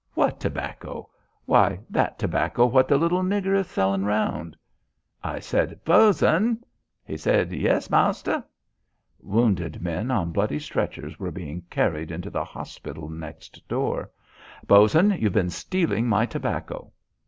[0.15, 1.11] "What tobacco?"
[1.45, 4.57] "Why, that tobacco what the little nigger is sellin' round."
[5.23, 6.63] I said, "Bos'n!"
[7.05, 8.43] He said, "Yes, mawstah."
[9.21, 14.09] Wounded men on bloody stretchers were being carried into the hospital next door.
[14.65, 16.91] "Bos'n, you've been stealing my tobacco."